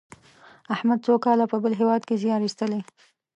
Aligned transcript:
احمد 0.75 0.99
څو 1.05 1.13
کاله 1.25 1.45
په 1.51 1.57
بل 1.63 1.73
هېواد 1.81 2.01
کې 2.07 2.15
زیار 2.23 2.41
ایستلی. 2.45 2.81